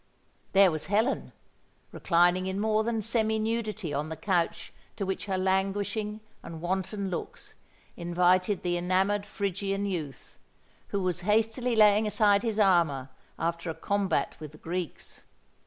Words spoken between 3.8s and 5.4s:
on the couch to which her